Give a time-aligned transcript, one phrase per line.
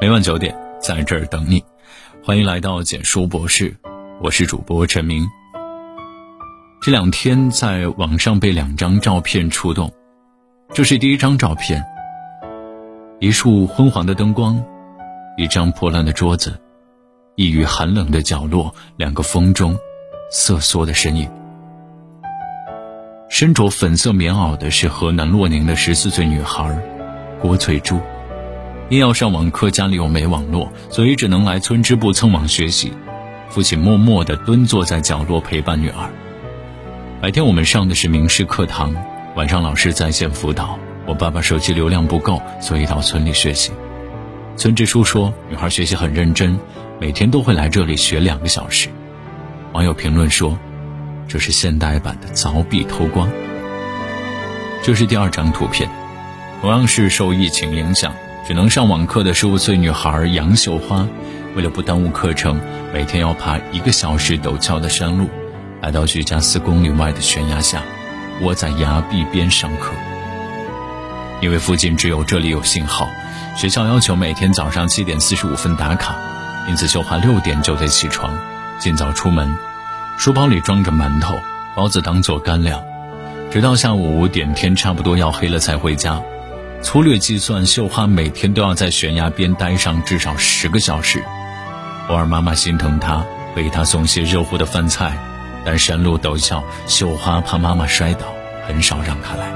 [0.00, 1.62] 每晚九点，在这儿等你。
[2.24, 3.76] 欢迎来到简书博士，
[4.22, 5.28] 我是主播陈明。
[6.80, 9.92] 这两天在网上被两张照片触动，
[10.72, 11.84] 这是第一张照片，
[13.18, 14.64] 一束昏黄的灯光，
[15.36, 16.58] 一张破烂的桌子，
[17.34, 19.76] 一隅寒冷的角落，两个风中
[20.30, 21.30] 瑟缩的身影。
[23.28, 26.74] 身着粉色棉袄的是河南洛宁的十四岁女孩
[27.38, 28.00] 郭翠珠。
[28.90, 32.92] 因要上网课，家里又没网络，所以只能来村支部蹭网学习。
[33.48, 36.10] 父亲默默地蹲坐在角落陪伴女儿。
[37.22, 38.92] 白天我们上的是名师课堂，
[39.36, 40.76] 晚上老师在线辅导。
[41.06, 43.70] 我爸爸手机流量不够，所以到村里学习。
[44.56, 46.58] 村支书说，女孩学习很认真，
[47.00, 48.88] 每天都会来这里学两个小时。
[49.72, 50.58] 网友评论说，
[51.28, 53.30] 这是现代版的凿壁偷光。
[54.82, 55.88] 这是第二张图片，
[56.60, 58.12] 同样是受疫情影响。
[58.50, 61.06] 只能上网课的十五岁女孩杨秀花，
[61.54, 62.60] 为了不耽误课程，
[62.92, 65.28] 每天要爬一个小时陡峭的山路，
[65.80, 67.80] 来到距家四公里外的悬崖下，
[68.40, 69.92] 窝在崖壁边上课。
[71.40, 73.06] 因为附近只有这里有信号，
[73.54, 76.16] 学校要求每天早上七点四十五分打卡，
[76.68, 78.36] 因此秀花六点就得起床，
[78.80, 79.56] 尽早出门，
[80.18, 81.38] 书包里装着馒头、
[81.76, 82.82] 包子当做干粮，
[83.52, 86.20] 直到下午五点，天差不多要黑了才回家。
[86.82, 91.22] 粗略计算，绣花每天都要在悬崖边待上至少十个小时。
[92.08, 95.16] 偶尔妈妈心疼她，为她送些热乎的饭菜，
[95.64, 98.26] 但山路陡峭，绣花怕妈妈摔倒，
[98.66, 99.52] 很少让她来。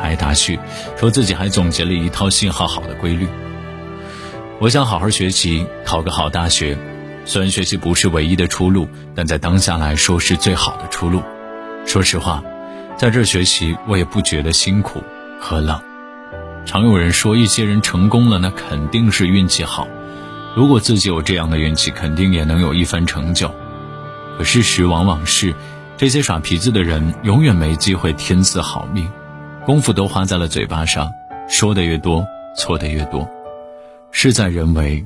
[0.00, 0.58] 还打趣，
[0.96, 3.26] 说自己还总结了一套信号好的规律。
[4.60, 6.78] 我想好好学习，考个好大学。
[7.26, 11.22] 虽然学习不是唯一的出路，但在当下来说是最好的出路。
[11.86, 12.42] 说实话，
[12.96, 15.02] 在这学习我也不觉得辛苦
[15.40, 15.78] 和冷。
[16.64, 19.86] 常有人说，一些人成功了，那肯定是运气好。
[20.56, 23.52] 如果自己有这样的运气，肯定也能有一番成就。
[24.38, 25.54] 可事实往往是，
[25.96, 29.08] 这些耍皮子的人永远没机会天赐好命，
[29.66, 31.10] 功夫都花在了嘴巴上，
[31.48, 32.26] 说的越多，
[32.56, 33.28] 错的越多。
[34.10, 35.04] 事在人为，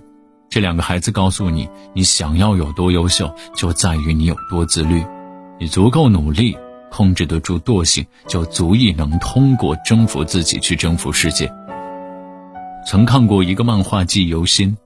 [0.48, 5.04] 这两个孩子告诉你，你想要有多优秀，就在于你有多自律，
[5.58, 6.56] 你足够努力。
[6.90, 11.52] 控制得住惰性，就足以能通过征服自己去征服世界。
[12.86, 14.76] 曾看过一个漫画《记忆犹新》，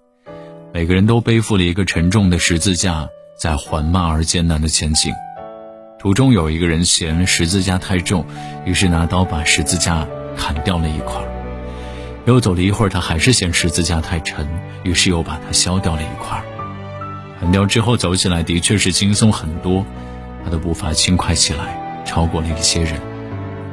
[0.72, 3.08] 每个人都背负了一个沉重的十字架，
[3.38, 5.14] 在缓慢而艰难的前行。
[5.98, 8.24] 途中有一个人嫌十字架太重，
[8.64, 10.04] 于是拿刀把十字架
[10.36, 11.22] 砍掉了一块。
[12.24, 14.48] 又走了一会儿，他还是嫌十字架太沉，
[14.82, 16.42] 于是又把它削掉了一块。
[17.38, 19.84] 砍掉之后走起来的确是轻松很多，
[20.44, 21.81] 他的步伐轻快起来。
[22.04, 23.00] 超过了一些人，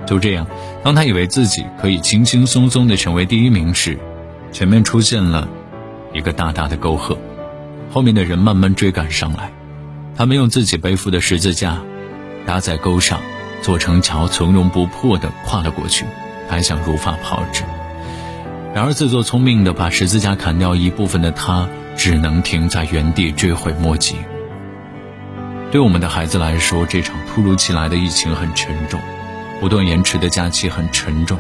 [0.05, 0.47] 就这样，
[0.83, 3.97] 当他以为自己可以轻轻松松的成为第一名时，
[4.51, 5.47] 前面出现了
[6.13, 7.17] 一个大大的沟壑，
[7.91, 9.51] 后面的人慢慢追赶上来，
[10.15, 11.79] 他们用自己背负的十字架
[12.45, 13.19] 搭在沟上，
[13.61, 16.05] 做成桥，从容不迫地跨了过去，
[16.47, 17.63] 还想如法炮制。
[18.73, 24.15] 然而自作聪明的把十字架砍掉一部分的他，只能停在原地追悔莫及。
[25.71, 28.99] 对我们的孩子来说，这场突如其来的疫情很沉重，
[29.59, 31.37] 不断延迟的假期很沉重，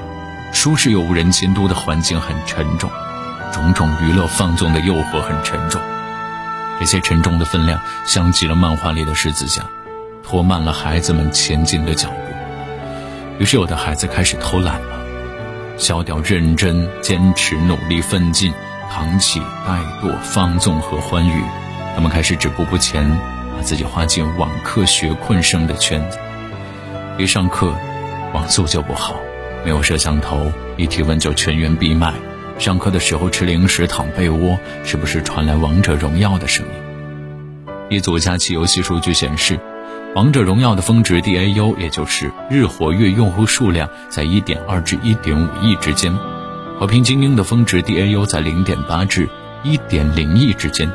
[0.53, 2.91] 舒适又无人监督的环境很沉重，
[3.51, 5.81] 种种娱乐放纵的诱惑很沉重。
[6.79, 9.63] 这些沉重的分量，像极了漫画里的十字架，
[10.21, 12.15] 拖慢了孩子们前进的脚步。
[13.39, 14.99] 于是，有的孩子开始偷懒了，
[15.79, 18.53] 消掉认真、坚持、努力、奋进，
[18.91, 21.43] 扛起怠惰、放纵和欢愉。
[21.95, 23.38] 他们开始止步不前。
[23.59, 26.17] 把自己划进网课学困生的圈子，
[27.17, 27.75] 一上课，
[28.33, 29.13] 网速就不好，
[29.65, 32.13] 没有摄像头，一提问就全员闭麦。
[32.57, 36.71] 上课的时候吃零食躺被窝，时不时传来王者荣耀的声音。
[37.89, 39.59] 一组假期游戏数据显示，
[40.15, 46.17] 王者荣耀的峰值 DAU，也就是日活跃用户数量在1.2至1.5亿之间，
[46.79, 49.27] 和平精英的峰值 DAU 在0.8至
[49.65, 50.89] 1.0亿之间，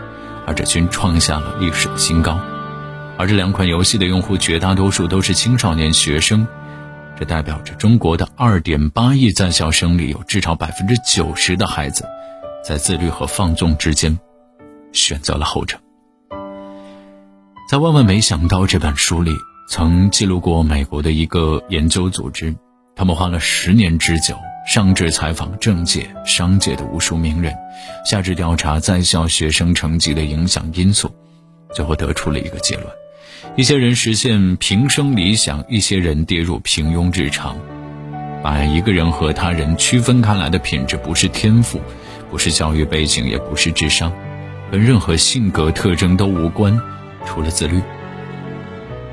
[0.46, 2.40] 二者均创下了历史的新高。
[3.16, 6.46] 而这两款游戏的用户绝大多数都是青少年学生，
[7.16, 12.04] 这代表着中国的二点八亿在校生里有至少百分之九十的孩子，
[12.64, 14.18] 在自律和放纵之间，
[14.92, 15.78] 选择了后者。
[17.70, 19.32] 在《万万没想到》这本书里，
[19.68, 22.54] 曾记录过美国的一个研究组织，
[22.96, 27.54] 他们花了十年之久，上至采访政界、商界的无数名人，
[28.04, 31.10] 下至调查在校学生成绩的影响因素，
[31.72, 32.86] 最后得出了一个结论。
[33.56, 37.56] 一些人实现平生理想，一些人跌入平庸日常。
[38.42, 41.80] 把一个人和他人区分开来的品质，不是天赋，
[42.32, 44.12] 不是教育背景，也不是智商，
[44.72, 46.76] 跟任何性格特征都无关，
[47.24, 47.80] 除了自律。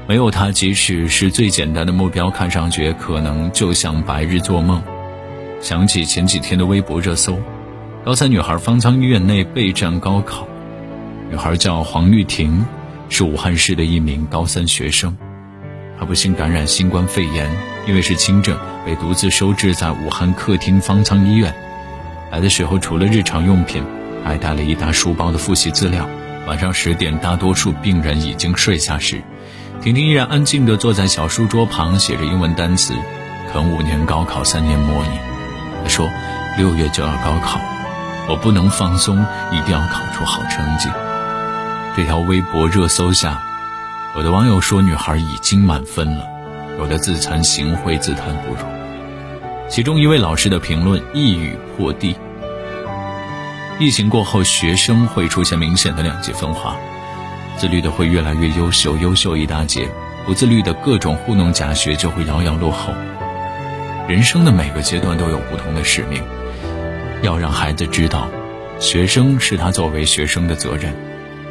[0.08, 4.82] 没有他，即使是最简单的目标，看上去可能就像白日做梦。
[5.60, 7.38] 想起前几天的微博热搜，
[8.04, 10.48] 高三女孩方舱医院内备战高考，
[11.30, 12.66] 女孩叫黄玉婷，
[13.12, 15.16] 是武汉市的一名高三学生。
[16.00, 17.52] 他不幸感染新冠肺炎，
[17.86, 21.54] 因为是轻症，被独自收治在武汉客厅方舱医院。
[22.32, 23.84] 来的时候除了日常用品，
[24.24, 26.10] 还带了一大书包的复习资料。
[26.48, 29.22] 晚上十点，大多数病人已经睡下时。
[29.82, 32.94] 婷婷依然安静地坐在小书桌旁，写着英文单词，
[33.52, 35.20] 啃五年高考三年模拟。
[35.84, 36.10] 她说
[36.58, 37.60] ：“六月就要高考，
[38.30, 39.18] 我不能放松，
[39.52, 40.90] 一定要考出好成绩。”
[41.94, 43.42] 这条微博热搜下，
[44.16, 46.26] 有的网友说女孩已经满分了，
[46.80, 48.60] 有的自惭形秽，自叹不如。
[49.68, 52.16] 其中一位老师的评论一语破地：
[53.78, 56.78] 疫情过后，学生会出现明显的两极分化。
[57.58, 59.86] 自律的会越来越优秀，优秀一大截；
[60.26, 62.94] 不自律的各种糊弄假学就会遥遥落后。
[64.08, 66.24] 人生的每个阶段都有不同的使命，
[67.22, 68.30] 要让孩子知道，
[68.80, 70.96] 学生是他作为学生的责任，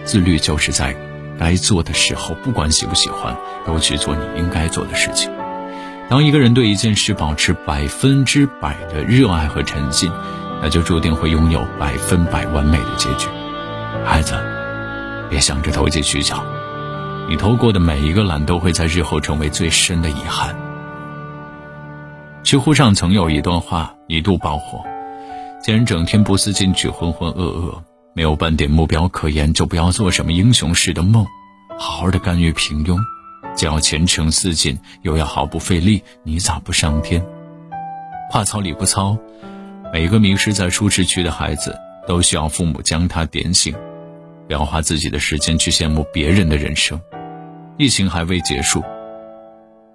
[0.04, 0.94] 自律就是在
[1.38, 3.36] 该做的时候，不管喜不喜欢，
[3.66, 5.30] 都去做你应该做的事情。
[6.08, 10.10] 当一个人对一件事保持百分之百的热爱和沉浸，
[10.62, 13.28] 那就注定会拥有百分百完美的结局。
[14.04, 14.34] 孩子。
[15.30, 16.42] 别想着投机取巧，
[17.28, 20.56] 你偷过的每一个懒都会在日后成为最深的遗憾。
[22.42, 24.84] 知乎上曾有一段话一度爆火：
[25.62, 27.78] 既然整天不思进取、浑浑噩噩，
[28.14, 31.24] 没有半点目标可言，就不要做什么英雄式的梦，
[31.78, 32.98] 好好的甘于平庸。
[33.54, 37.24] 既要前程似锦，又要毫不费力，你咋不上天？
[38.30, 39.16] 话糙理不糙，
[39.92, 41.76] 每个迷失在舒适区的孩子，
[42.06, 43.74] 都需要父母将他点醒。
[44.46, 47.00] 不要花自己的时间去羡慕别人的人生，
[47.78, 48.82] 疫情还未结束。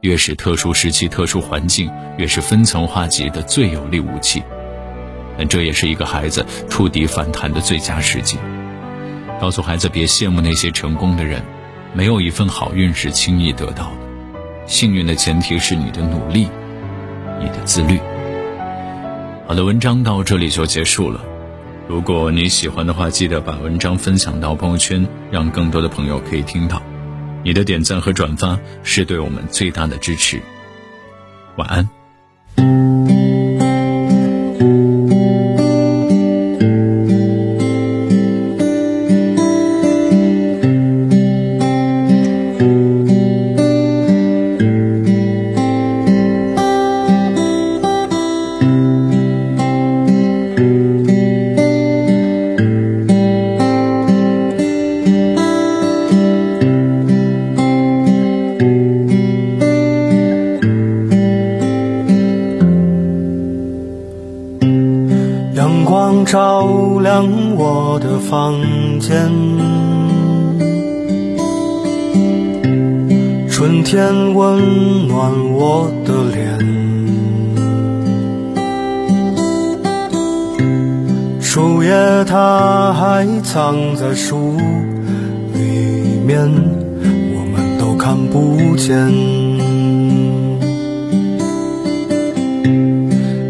[0.02, 4.44] 越是特殊时期、特殊环境，越是分层化解的最有力武器。
[5.38, 8.38] 但这也是一个孩子触底反弹的最佳时机。
[9.42, 11.42] 告诉孩子别羡慕那些成功的人，
[11.94, 13.98] 没有一份好运是轻易得到的。
[14.66, 16.48] 幸运的前提是你的努力，
[17.40, 18.00] 你的自律。
[19.48, 21.22] 好的，文章到这里就结束了。
[21.88, 26.82] 如果你喜欢的话，记得把文章分享到朋友圈，让更多的朋友可以听到。
[27.44, 30.42] 你的点赞和转发是对我们最大的支持。
[31.58, 32.05] 晚安。
[67.06, 67.24] 亮
[67.56, 68.60] 我的房
[69.00, 69.32] 间，
[73.48, 76.58] 春天温暖我的脸，
[81.40, 81.92] 树叶
[82.26, 84.58] 它还藏在树
[85.54, 85.60] 里
[86.26, 86.52] 面，
[87.36, 89.45] 我们都看不见。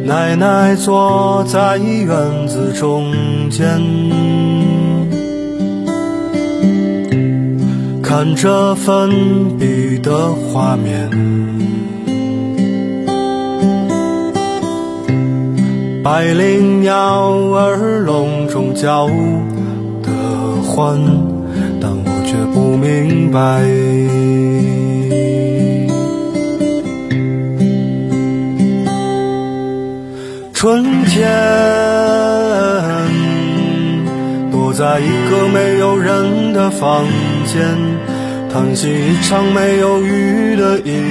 [0.07, 3.11] 奶奶坐在院子中
[3.49, 3.81] 间，
[8.03, 11.09] 看着粉笔的画面，
[16.03, 16.93] 百灵鸟
[17.55, 19.07] 儿笼中叫
[20.03, 20.11] 的
[20.63, 21.01] 欢，
[21.81, 24.74] 但我却不明白。
[30.65, 31.29] 春天，
[34.51, 37.05] 躲在一个没有人的房
[37.45, 37.61] 间，
[38.51, 41.05] 叹息一场没有雨的阴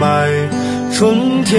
[0.00, 0.48] 霾。
[0.92, 1.56] 春天，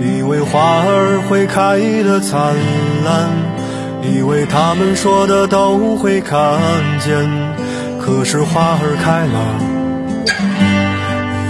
[0.00, 2.54] 以为花儿会开得灿
[3.04, 3.28] 烂，
[4.02, 6.58] 以为他们说的都会看
[7.00, 7.12] 见，
[8.00, 9.38] 可是花儿开了，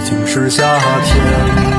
[0.01, 0.65] 已经是夏
[1.05, 1.76] 天。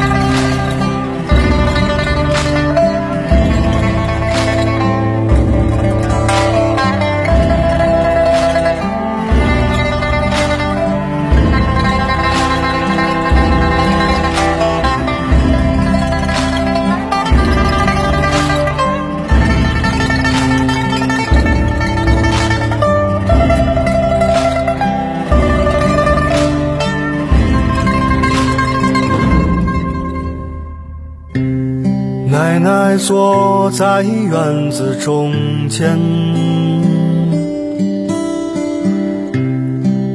[32.69, 35.33] 奶奶坐在院子中
[35.71, 35.99] 间，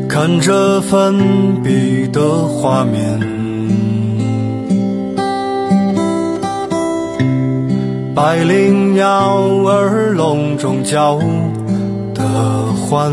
[0.07, 3.19] 看着粉笔的画面，
[8.13, 11.17] 百灵鸟儿笼中叫
[12.13, 12.23] 的
[12.85, 13.11] 欢，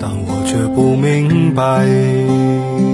[0.00, 2.93] 但我却不明白。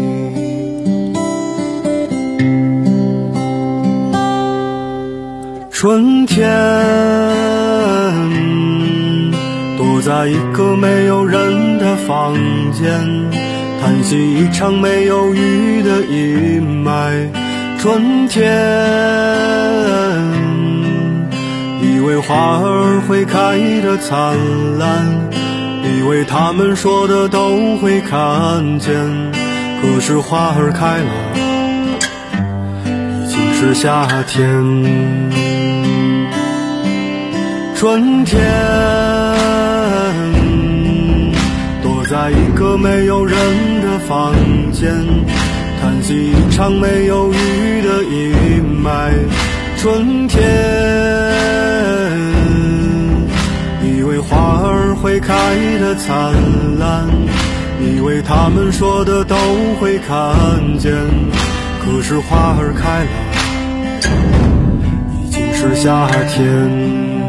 [5.81, 6.47] 春天，
[9.79, 12.37] 躲在一个没有人的房
[12.71, 12.93] 间，
[13.81, 17.31] 叹息一场没有雨的阴霾。
[17.79, 18.45] 春天，
[21.81, 24.37] 以为花儿会开得灿
[24.79, 25.07] 烂，
[25.83, 28.93] 以为他们说的都会看见，
[29.81, 31.11] 可是花儿开了，
[33.25, 35.40] 已经是夏天。
[37.81, 38.39] 春天，
[41.83, 43.35] 躲在一个没有人
[43.81, 44.35] 的房
[44.71, 44.93] 间，
[45.81, 49.13] 叹息一场没有雨的阴霾。
[49.79, 50.43] 春天，
[53.83, 55.35] 以为花儿会开
[55.81, 56.35] 得灿
[56.79, 57.09] 烂，
[57.81, 59.35] 以为他们说的都
[59.81, 60.93] 会看见，
[61.83, 63.11] 可是花儿开了，
[65.25, 67.20] 已经是夏天。